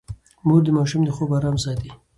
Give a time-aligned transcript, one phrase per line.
[0.47, 1.89] مور د ماشوم د خوب ارام ساتي.